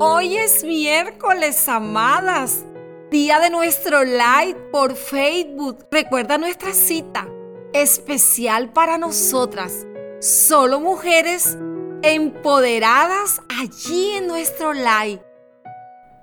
Hoy 0.00 0.36
es 0.36 0.62
miércoles, 0.62 1.68
amadas, 1.68 2.64
día 3.10 3.40
de 3.40 3.50
nuestro 3.50 4.04
live 4.04 4.54
por 4.70 4.94
Facebook. 4.94 5.88
Recuerda 5.90 6.38
nuestra 6.38 6.72
cita 6.72 7.26
especial 7.72 8.72
para 8.72 8.96
nosotras, 8.96 9.88
solo 10.20 10.78
mujeres 10.78 11.58
empoderadas 12.02 13.42
allí 13.60 14.12
en 14.12 14.28
nuestro 14.28 14.72
live. 14.72 15.20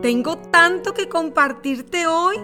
Tengo 0.00 0.38
tanto 0.38 0.94
que 0.94 1.10
compartirte 1.10 2.06
hoy. 2.06 2.36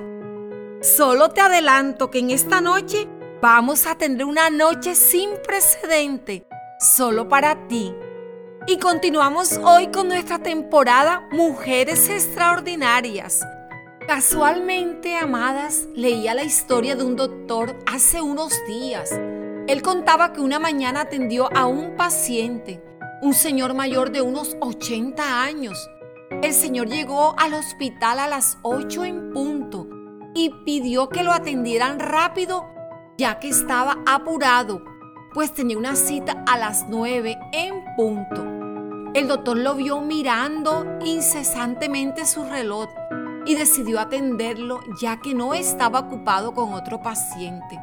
Solo 0.82 1.30
te 1.30 1.40
adelanto 1.40 2.10
que 2.10 2.18
en 2.18 2.32
esta 2.32 2.60
noche 2.60 3.08
vamos 3.40 3.86
a 3.86 3.94
tener 3.94 4.26
una 4.26 4.50
noche 4.50 4.94
sin 4.94 5.30
precedente, 5.42 6.46
solo 6.78 7.26
para 7.30 7.66
ti. 7.66 7.94
Y 8.66 8.78
continuamos 8.78 9.60
hoy 9.62 9.88
con 9.88 10.08
nuestra 10.08 10.38
temporada 10.38 11.28
Mujeres 11.30 12.08
Extraordinarias. 12.08 13.40
Casualmente, 14.08 15.16
amadas, 15.16 15.86
leía 15.94 16.32
la 16.32 16.44
historia 16.44 16.96
de 16.96 17.04
un 17.04 17.14
doctor 17.14 17.76
hace 17.84 18.22
unos 18.22 18.54
días. 18.66 19.10
Él 19.68 19.82
contaba 19.82 20.32
que 20.32 20.40
una 20.40 20.58
mañana 20.58 21.02
atendió 21.02 21.54
a 21.54 21.66
un 21.66 21.94
paciente, 21.96 22.82
un 23.20 23.34
señor 23.34 23.74
mayor 23.74 24.10
de 24.12 24.22
unos 24.22 24.56
80 24.60 25.42
años. 25.42 25.90
El 26.42 26.54
señor 26.54 26.88
llegó 26.88 27.34
al 27.38 27.52
hospital 27.52 28.18
a 28.18 28.28
las 28.28 28.56
8 28.62 29.04
en 29.04 29.30
punto 29.30 29.88
y 30.34 30.50
pidió 30.64 31.10
que 31.10 31.22
lo 31.22 31.32
atendieran 31.32 32.00
rápido 32.00 32.64
ya 33.18 33.38
que 33.38 33.48
estaba 33.48 33.98
apurado, 34.06 34.82
pues 35.34 35.52
tenía 35.52 35.78
una 35.78 35.96
cita 35.96 36.44
a 36.46 36.58
las 36.58 36.86
9 36.88 37.36
en 37.52 37.84
punto. 37.96 38.53
El 39.14 39.28
doctor 39.28 39.56
lo 39.56 39.76
vio 39.76 40.00
mirando 40.00 40.98
incesantemente 41.04 42.26
su 42.26 42.42
reloj 42.42 42.88
y 43.46 43.54
decidió 43.54 44.00
atenderlo 44.00 44.80
ya 45.00 45.20
que 45.20 45.34
no 45.34 45.54
estaba 45.54 46.00
ocupado 46.00 46.52
con 46.52 46.72
otro 46.72 47.00
paciente. 47.00 47.78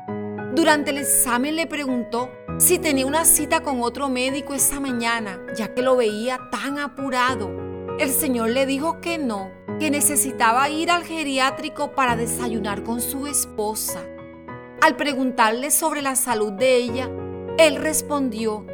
Durante 0.53 0.91
el 0.91 0.97
examen 0.97 1.55
le 1.55 1.67
preguntó 1.67 2.29
si 2.57 2.79
tenía 2.79 3.05
una 3.05 3.23
cita 3.23 3.61
con 3.61 3.81
otro 3.81 4.09
médico 4.09 4.53
esa 4.53 4.81
mañana, 4.81 5.39
ya 5.55 5.73
que 5.73 5.81
lo 5.81 5.95
veía 5.95 6.37
tan 6.51 6.77
apurado. 6.77 7.49
El 7.97 8.09
señor 8.09 8.49
le 8.49 8.65
dijo 8.65 8.99
que 8.99 9.17
no, 9.17 9.51
que 9.79 9.89
necesitaba 9.89 10.67
ir 10.67 10.91
al 10.91 11.05
geriátrico 11.05 11.93
para 11.93 12.17
desayunar 12.17 12.83
con 12.83 12.99
su 12.99 13.25
esposa. 13.25 14.01
Al 14.81 14.97
preguntarle 14.97 15.71
sobre 15.71 16.01
la 16.01 16.17
salud 16.17 16.51
de 16.51 16.75
ella, 16.75 17.09
él 17.57 17.77
respondió 17.77 18.65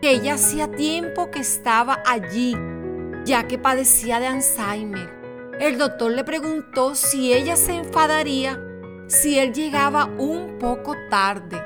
que 0.00 0.10
ella 0.10 0.34
hacía 0.34 0.70
tiempo 0.70 1.30
que 1.30 1.40
estaba 1.40 2.02
allí, 2.06 2.54
ya 3.24 3.46
que 3.46 3.58
padecía 3.58 4.20
de 4.20 4.26
Alzheimer. 4.26 5.10
El 5.60 5.78
doctor 5.78 6.12
le 6.12 6.24
preguntó 6.24 6.94
si 6.94 7.32
ella 7.32 7.56
se 7.56 7.74
enfadaría 7.74 8.62
si 9.08 9.38
él 9.38 9.52
llegaba 9.52 10.06
un 10.18 10.58
poco 10.58 10.94
tarde, 11.10 11.62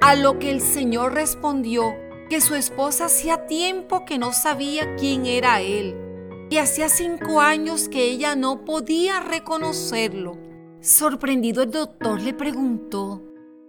a 0.00 0.14
lo 0.14 0.38
que 0.38 0.50
el 0.50 0.60
Señor 0.60 1.14
respondió 1.14 1.94
que 2.30 2.40
su 2.40 2.54
esposa 2.54 3.06
hacía 3.06 3.46
tiempo 3.46 4.04
que 4.04 4.18
no 4.18 4.32
sabía 4.32 4.94
quién 4.96 5.26
era 5.26 5.60
él 5.60 5.96
y 6.50 6.58
hacía 6.58 6.88
cinco 6.88 7.40
años 7.40 7.88
que 7.88 8.04
ella 8.04 8.36
no 8.36 8.64
podía 8.64 9.20
reconocerlo. 9.20 10.38
Sorprendido 10.80 11.62
el 11.62 11.70
doctor 11.70 12.20
le 12.20 12.32
preguntó, 12.34 13.22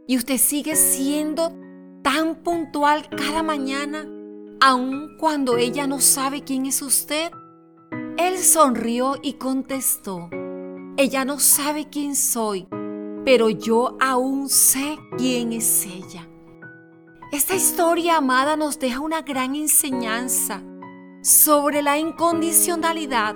¿y 0.07 0.17
usted 0.17 0.37
sigue 0.37 0.75
siendo 0.75 1.51
tan 2.05 2.35
puntual 2.35 3.09
cada 3.09 3.41
mañana, 3.41 4.05
aun 4.61 5.17
cuando 5.17 5.57
ella 5.57 5.87
no 5.87 5.99
sabe 5.99 6.43
quién 6.43 6.67
es 6.67 6.83
usted? 6.83 7.31
Él 8.19 8.37
sonrió 8.37 9.15
y 9.23 9.33
contestó, 9.33 10.29
ella 10.97 11.25
no 11.25 11.39
sabe 11.39 11.89
quién 11.89 12.15
soy, 12.15 12.67
pero 13.25 13.49
yo 13.49 13.97
aún 13.99 14.49
sé 14.49 14.99
quién 15.17 15.51
es 15.51 15.87
ella. 15.87 16.29
Esta 17.31 17.55
historia, 17.55 18.17
amada, 18.17 18.55
nos 18.55 18.77
deja 18.77 18.99
una 18.99 19.23
gran 19.23 19.55
enseñanza 19.55 20.61
sobre 21.23 21.81
la 21.81 21.97
incondicionalidad, 21.97 23.35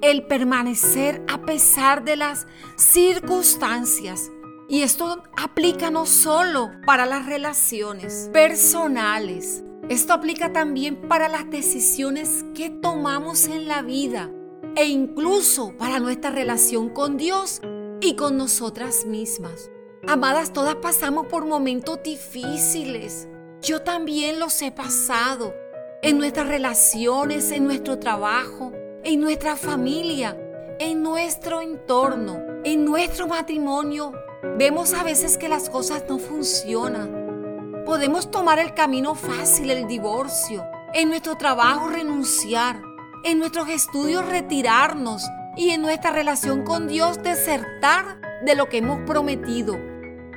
el 0.00 0.26
permanecer 0.26 1.22
a 1.28 1.42
pesar 1.42 2.02
de 2.02 2.16
las 2.16 2.46
circunstancias 2.76 4.30
y 4.68 4.82
esto 4.82 5.22
aplica 5.36 5.90
no 5.90 6.06
solo 6.06 6.70
para 6.84 7.06
las 7.06 7.26
relaciones 7.26 8.30
personales, 8.32 9.64
esto 9.88 10.12
aplica 10.12 10.52
también 10.52 11.08
para 11.08 11.28
las 11.28 11.48
decisiones 11.48 12.44
que 12.54 12.70
tomamos 12.70 13.46
en 13.46 13.68
la 13.68 13.82
vida 13.82 14.30
e 14.74 14.86
incluso 14.86 15.76
para 15.78 16.00
nuestra 16.00 16.30
relación 16.30 16.88
con 16.88 17.16
Dios 17.16 17.60
y 18.00 18.16
con 18.16 18.36
nosotras 18.36 19.06
mismas. 19.06 19.70
Amadas, 20.08 20.52
todas 20.52 20.76
pasamos 20.76 21.26
por 21.26 21.46
momentos 21.46 22.02
difíciles. 22.02 23.28
Yo 23.62 23.82
también 23.82 24.38
los 24.40 24.60
he 24.62 24.72
pasado 24.72 25.54
en 26.02 26.18
nuestras 26.18 26.48
relaciones, 26.48 27.50
en 27.52 27.64
nuestro 27.64 27.98
trabajo, 27.98 28.72
en 29.04 29.20
nuestra 29.20 29.56
familia, 29.56 30.36
en 30.78 31.02
nuestro 31.02 31.60
entorno, 31.60 32.40
en 32.64 32.84
nuestro 32.84 33.28
matrimonio 33.28 34.12
Vemos 34.42 34.92
a 34.94 35.02
veces 35.02 35.38
que 35.38 35.48
las 35.48 35.70
cosas 35.70 36.04
no 36.08 36.18
funcionan. 36.18 37.84
Podemos 37.86 38.30
tomar 38.30 38.58
el 38.58 38.74
camino 38.74 39.14
fácil, 39.14 39.70
el 39.70 39.86
divorcio, 39.86 40.64
en 40.92 41.08
nuestro 41.08 41.36
trabajo 41.36 41.88
renunciar, 41.88 42.80
en 43.24 43.38
nuestros 43.38 43.68
estudios 43.68 44.26
retirarnos 44.26 45.22
y 45.56 45.70
en 45.70 45.82
nuestra 45.82 46.10
relación 46.10 46.64
con 46.64 46.86
Dios 46.86 47.22
desertar 47.22 48.20
de 48.44 48.54
lo 48.54 48.68
que 48.68 48.78
hemos 48.78 49.00
prometido. 49.06 49.78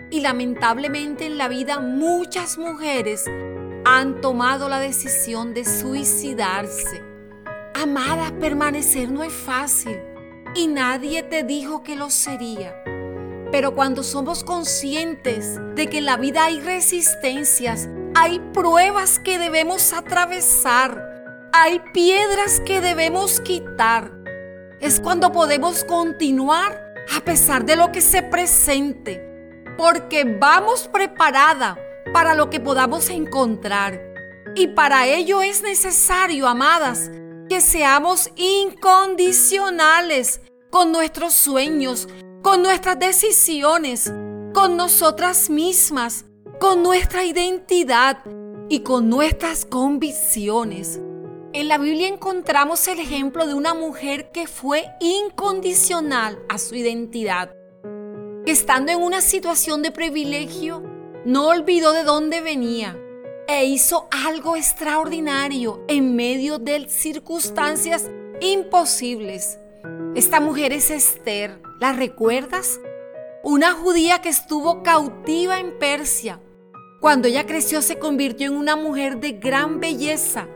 Y 0.10 0.22
lamentablemente 0.22 1.26
en 1.26 1.38
la 1.38 1.48
vida 1.48 1.80
muchas 1.80 2.58
mujeres 2.58 3.26
han 3.86 4.22
tomado 4.22 4.70
la 4.70 4.80
decisión 4.80 5.54
de 5.54 5.66
suicidarse. 5.66 7.04
Amada, 7.76 8.32
permanecer 8.40 9.12
no 9.12 9.24
es 9.24 9.34
fácil 9.34 10.00
y 10.56 10.68
nadie 10.68 11.24
te 11.24 11.44
dijo 11.44 11.84
que 11.84 11.96
lo 11.96 12.10
sería. 12.10 12.76
Pero 13.52 13.74
cuando 13.74 14.04
somos 14.04 14.44
conscientes 14.44 15.60
de 15.76 15.88
que 15.88 16.00
en 16.00 16.06
la 16.06 16.18
vida 16.18 16.46
hay 16.46 16.60
resistencias, 16.60 17.90
hay 18.16 18.40
pruebas 18.54 19.20
que 19.20 19.40
debemos 19.40 19.94
atravesar, 19.94 21.50
hay 21.52 21.82
piedras 21.94 22.62
que 22.62 22.82
debemos 22.82 23.42
quitar, 23.42 24.12
es 24.80 25.00
cuando 25.00 25.32
podemos 25.32 25.84
continuar 25.84 26.94
a 27.16 27.22
pesar 27.22 27.66
de 27.66 27.76
lo 27.76 27.92
que 27.92 28.02
se 28.02 28.22
presente, 28.22 29.26
porque 29.78 30.24
vamos 30.24 30.88
preparada 30.88 31.78
para 32.14 32.36
lo 32.36 32.50
que 32.50 32.60
podamos 32.60 33.10
encontrar. 33.10 34.00
Y 34.56 34.68
para 34.68 35.08
ello 35.08 35.42
es 35.42 35.62
necesario, 35.62 36.48
amadas, 36.48 37.12
que 37.50 37.62
seamos 37.62 38.30
incondicionales 38.36 40.42
con 40.70 40.92
nuestros 40.92 41.34
sueños, 41.34 42.08
con 42.42 42.62
nuestras 42.64 42.98
decisiones, 42.98 44.12
con 44.54 44.78
nosotras 44.78 45.50
mismas, 45.50 46.26
con 46.60 46.82
nuestra 46.82 47.26
identidad 47.26 48.24
y 48.70 48.80
con 48.80 49.10
nuestras 49.10 49.66
convicciones. 49.66 51.02
En 51.52 51.68
la 51.68 51.78
Biblia 51.78 52.08
encontramos 52.08 52.88
el 52.88 53.00
ejemplo 53.00 53.46
de 53.46 53.56
una 53.56 53.74
mujer 53.74 54.32
que 54.32 54.48
fue 54.48 54.86
incondicional 55.02 56.40
a 56.48 56.58
su 56.58 56.76
identidad, 56.76 57.52
que 58.46 58.52
estando 58.52 58.92
en 58.92 59.02
una 59.02 59.22
situación 59.22 59.82
de 59.82 59.92
privilegio, 59.92 60.84
no 61.26 61.48
olvidó 61.48 61.92
de 61.92 62.04
dónde 62.04 62.40
venía 62.40 62.98
e 63.48 63.66
hizo 63.66 64.08
algo 64.12 64.56
extraordinario 64.56 65.84
en 65.88 66.16
medio 66.16 66.60
de 66.60 66.88
circunstancias 66.88 68.10
imposibles. 68.40 69.60
Esta 70.16 70.40
mujer 70.40 70.74
es 70.74 70.92
Esther. 70.92 71.62
¿La 71.80 71.94
recuerdas? 71.94 72.80
Una 73.44 73.72
judía 73.72 74.22
que 74.22 74.30
estuvo 74.30 74.84
cautiva 74.84 75.60
en 75.60 75.78
Persia. 75.80 76.42
Cuando 77.00 77.28
ella 77.28 77.46
creció 77.46 77.82
se 77.82 77.98
convirtió 77.98 78.48
en 78.48 78.58
una 78.58 78.76
mujer 78.76 79.20
de 79.20 79.34
gran 79.34 79.80
belleza, 79.80 80.48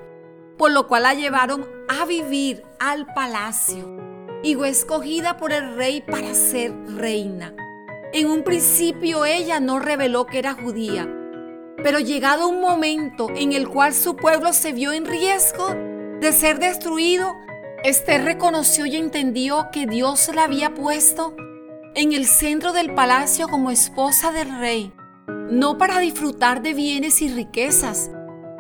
por 0.58 0.72
lo 0.72 0.88
cual 0.88 1.04
la 1.04 1.14
llevaron 1.14 1.66
a 1.88 2.06
vivir 2.06 2.64
al 2.80 3.06
palacio 3.14 3.98
y 4.44 4.56
fue 4.56 4.70
escogida 4.70 5.38
por 5.38 5.54
el 5.54 5.76
rey 5.76 6.02
para 6.02 6.34
ser 6.34 6.74
reina. 6.98 7.56
En 8.12 8.28
un 8.28 8.44
principio 8.44 9.26
ella 9.26 9.60
no 9.60 9.80
reveló 9.80 10.26
que 10.26 10.40
era 10.40 10.54
judía, 10.54 11.08
pero 11.78 12.00
llegado 12.00 12.50
un 12.50 12.60
momento 12.60 13.30
en 13.34 13.54
el 13.54 13.70
cual 13.70 13.94
su 13.94 14.16
pueblo 14.18 14.52
se 14.54 14.74
vio 14.74 14.92
en 14.92 15.06
riesgo 15.06 15.70
de 16.20 16.32
ser 16.34 16.60
destruido, 16.60 17.36
Esther 17.84 18.24
reconoció 18.24 18.86
y 18.86 18.96
entendió 18.96 19.70
que 19.70 19.86
Dios 19.86 20.32
la 20.34 20.46
había 20.46 20.74
puesto 20.74 21.36
en 21.96 22.14
el 22.14 22.26
centro 22.26 22.72
del 22.72 22.94
palacio 22.94 23.50
como 23.50 23.72
esposa 23.72 24.32
del 24.32 24.58
rey, 24.58 24.94
no 25.28 25.78
para 25.78 26.00
disfrutar 26.00 26.62
de 26.62 26.74
bienes 26.74 27.22
y 27.22 27.28
riquezas, 27.28 28.10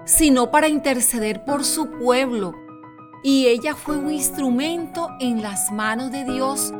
sino 0.03 0.51
para 0.51 0.67
interceder 0.67 1.45
por 1.45 1.63
su 1.63 1.89
pueblo 1.89 2.53
y 3.23 3.47
ella 3.47 3.75
fue 3.75 3.97
un 3.97 4.11
instrumento 4.11 5.07
en 5.21 5.41
las 5.41 5.71
manos 5.71 6.11
de 6.11 6.25
Dios 6.25 6.73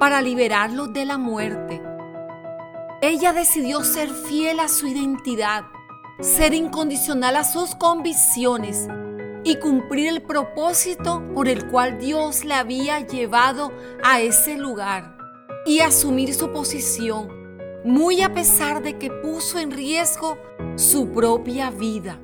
para 0.00 0.20
liberarlos 0.20 0.92
de 0.92 1.04
la 1.04 1.16
muerte. 1.16 1.80
Ella 3.02 3.32
decidió 3.32 3.84
ser 3.84 4.10
fiel 4.10 4.58
a 4.58 4.66
su 4.66 4.88
identidad, 4.88 5.62
ser 6.18 6.54
incondicional 6.54 7.36
a 7.36 7.44
sus 7.44 7.76
convicciones 7.76 8.88
y 9.44 9.56
cumplir 9.56 10.08
el 10.08 10.22
propósito 10.22 11.22
por 11.34 11.48
el 11.48 11.66
cual 11.70 11.98
Dios 11.98 12.44
le 12.44 12.54
había 12.54 13.00
llevado 13.00 13.72
a 14.02 14.20
ese 14.20 14.56
lugar 14.56 15.16
y 15.66 15.80
asumir 15.80 16.34
su 16.34 16.50
posición, 16.50 17.28
muy 17.84 18.22
a 18.22 18.32
pesar 18.32 18.82
de 18.82 18.98
que 18.98 19.10
puso 19.10 19.58
en 19.58 19.70
riesgo 19.70 20.38
su 20.76 21.10
propia 21.10 21.70
vida. 21.70 22.18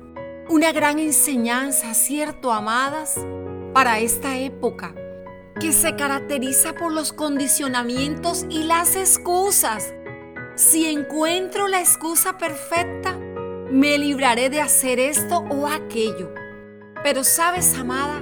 Una 0.49 0.71
gran 0.71 0.99
enseñanza, 0.99 1.93
¿cierto, 1.93 2.51
amadas? 2.51 3.15
para 3.73 3.99
esta 3.99 4.37
época, 4.37 4.93
que 5.59 5.71
se 5.71 5.95
caracteriza 5.95 6.73
por 6.73 6.91
los 6.91 7.13
condicionamientos 7.13 8.45
y 8.49 8.63
las 8.63 8.95
excusas. 8.95 9.93
Si 10.55 10.85
encuentro 10.85 11.67
la 11.67 11.79
excusa 11.79 12.37
perfecta, 12.37 13.17
me 13.69 13.97
libraré 13.97 14.49
de 14.49 14.61
hacer 14.61 14.99
esto 14.99 15.39
o 15.49 15.67
aquello. 15.67 16.33
Pero 17.03 17.23
sabes, 17.23 17.75
amada, 17.77 18.21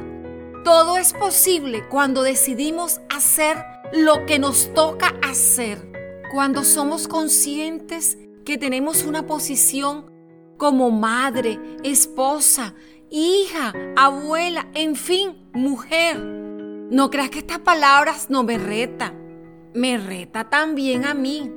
todo 0.64 0.98
es 0.98 1.14
posible 1.14 1.88
cuando 1.90 2.24
decidimos 2.24 3.02
hacer 3.10 3.58
lo 3.94 4.26
que 4.26 4.40
nos 4.40 4.74
toca 4.74 5.16
hacer, 5.22 5.92
cuando 6.31 6.64
somos 6.64 7.08
conscientes 7.08 8.18
que 8.46 8.58
tenemos 8.58 9.04
una 9.04 9.26
posición 9.26 10.12
como 10.58 10.92
madre, 10.92 11.60
esposa, 11.84 12.74
hija, 13.10 13.74
abuela, 13.96 14.68
en 14.74 14.96
fin, 14.96 15.50
mujer. 15.54 16.20
No 16.20 17.10
creas 17.10 17.30
que 17.30 17.40
estas 17.40 17.60
palabras 17.60 18.30
no 18.30 18.44
me 18.44 18.58
reta, 18.58 19.14
me 19.74 19.98
reta 19.98 20.50
también 20.50 21.06
a 21.06 21.14
mí, 21.14 21.52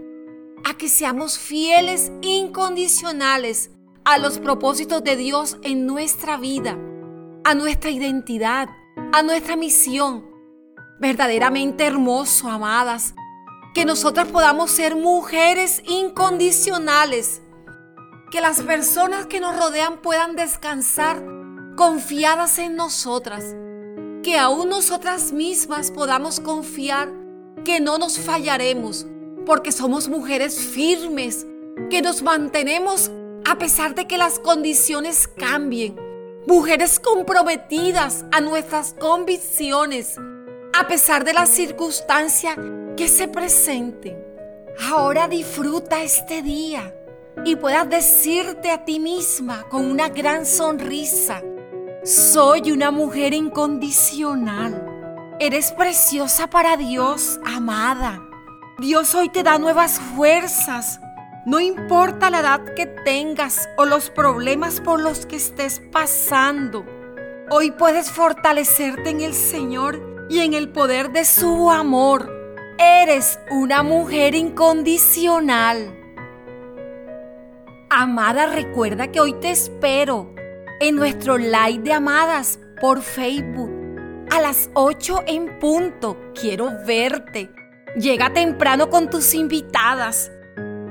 a 0.65 0.75
que 0.75 0.89
seamos 0.89 1.39
fieles, 1.39 2.13
incondicionales 2.21 3.71
a 4.05 4.19
los 4.19 4.39
propósitos 4.39 5.03
de 5.05 5.17
Dios 5.17 5.59
en 5.63 5.87
nuestra 5.87 6.37
vida, 6.37 6.79
a 7.45 7.55
nuestra 7.55 7.91
identidad, 7.91 8.69
a 9.13 9.23
nuestra 9.23 9.57
misión. 9.57 10.25
Verdaderamente 11.01 11.85
hermoso, 11.85 12.49
amadas, 12.49 13.15
que 13.75 13.85
nosotras 13.85 14.29
podamos 14.29 14.71
ser 14.71 14.95
mujeres 14.95 15.83
incondicionales, 15.87 17.43
que 18.31 18.41
las 18.41 18.63
personas 18.63 19.27
que 19.27 19.41
nos 19.41 19.57
rodean 19.57 20.01
puedan 20.01 20.37
descansar 20.37 21.25
confiadas 21.77 22.59
en 22.59 22.77
nosotras, 22.77 23.57
que 24.23 24.39
aún 24.39 24.69
nosotras 24.69 25.33
mismas 25.33 25.91
podamos 25.91 26.39
confiar 26.39 27.13
que 27.65 27.81
no 27.81 27.99
nos 27.99 28.19
fallaremos, 28.19 29.07
porque 29.47 29.73
somos 29.73 30.09
mujeres 30.09 30.59
firmes, 30.61 31.47
que 31.91 32.03
nos 32.03 32.23
mantenemos 32.23 33.11
a 33.45 33.59
pesar 33.59 33.95
de 33.95 34.07
que 34.07 34.19
las 34.19 34.39
condiciones 34.39 35.27
cambien, 35.27 35.97
mujeres 36.47 36.99
comprometidas 36.99 38.25
a 38.33 38.41
nuestras 38.41 38.95
convicciones, 38.95 40.17
a 40.73 40.87
pesar 40.89 41.25
de 41.25 41.33
las 41.33 41.49
circunstancias 41.49 42.57
que 42.97 43.09
se 43.09 43.29
presenten. 43.29 44.17
Ahora 44.91 45.29
disfruta 45.29 46.03
este 46.03 46.43
día 46.43 46.95
y 47.45 47.57
puedas 47.57 47.89
decirte 47.89 48.71
a 48.71 48.85
ti 48.85 48.99
misma 48.99 49.65
con 49.69 49.85
una 49.85 50.09
gran 50.09 50.47
sonrisa, 50.47 51.43
soy 52.05 52.73
una 52.73 52.91
mujer 52.91 53.33
incondicional. 53.33 54.89
Eres 55.39 55.73
preciosa 55.73 56.49
para 56.49 56.77
Dios, 56.77 57.39
amada. 57.45 58.21
Dios 58.79 59.15
hoy 59.15 59.29
te 59.29 59.43
da 59.43 59.59
nuevas 59.59 60.01
fuerzas. 60.17 61.01
No 61.45 61.59
importa 61.59 62.31
la 62.31 62.39
edad 62.39 62.75
que 62.77 62.87
tengas 62.87 63.69
o 63.77 63.85
los 63.85 64.11
problemas 64.11 64.81
por 64.81 65.01
los 65.01 65.27
que 65.27 65.35
estés 65.35 65.83
pasando. 65.91 66.87
Hoy 67.51 67.73
puedes 67.73 68.13
fortalecerte 68.13 69.11
en 69.11 69.23
el 69.23 69.35
Señor 69.35 70.27
y 70.31 70.39
en 70.39 70.55
el 70.55 70.69
poder 70.69 71.11
de 71.11 71.25
su 71.25 71.69
amor. 71.69 72.31
Eres 72.79 73.41
una 73.51 73.83
mujer 73.83 74.37
incondicional. 74.37 75.99
Amada, 77.91 78.47
recuerda 78.47 79.11
que 79.11 79.19
hoy 79.19 79.33
te 79.41 79.51
espero 79.51 80.33
en 80.79 80.95
nuestro 80.95 81.39
live 81.39 81.81
de 81.83 81.93
amadas 81.93 82.61
por 82.81 83.03
Facebook 83.03 83.73
a 84.31 84.41
las 84.41 84.71
8 84.75 85.25
en 85.27 85.59
punto. 85.59 86.17
Quiero 86.41 86.71
verte. 86.87 87.51
Llega 87.97 88.33
temprano 88.33 88.89
con 88.89 89.11
tus 89.11 89.35
invitadas 89.35 90.31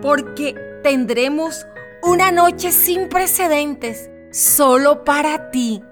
porque 0.02 0.56
tendremos 0.84 1.66
una 2.04 2.32
noche 2.32 2.72
sin 2.72 3.08
precedentes 3.10 4.10
solo 4.32 5.04
para 5.04 5.52
ti. 5.52 5.84